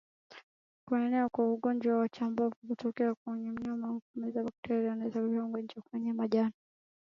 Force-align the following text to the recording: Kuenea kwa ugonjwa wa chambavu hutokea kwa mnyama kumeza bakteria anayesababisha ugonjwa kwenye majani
Kuenea 0.87 1.29
kwa 1.29 1.53
ugonjwa 1.53 1.97
wa 1.97 2.09
chambavu 2.09 2.55
hutokea 2.67 3.15
kwa 3.15 3.33
mnyama 3.33 3.99
kumeza 4.13 4.43
bakteria 4.43 4.93
anayesababisha 4.93 5.43
ugonjwa 5.43 5.83
kwenye 5.91 6.13
majani 6.13 6.53